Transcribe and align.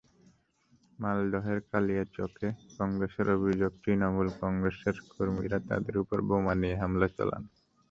মালদহের 0.99 1.59
কালিয়াচকে 1.69 2.47
কংগ্রেসের 2.77 3.27
অভিযোগ, 3.37 3.71
তৃণমূল 3.83 4.27
কংগ্রেসের 4.41 4.95
কর্মীরা 5.11 5.59
তাঁদের 5.69 5.95
ওপর 5.97 6.17
বোমা 6.27 6.53
নিয়ে 6.61 6.75
হামলা 6.81 7.07
চালান। 7.15 7.43